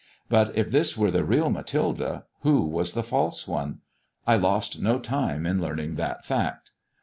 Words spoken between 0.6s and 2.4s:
this were the real Mathilde,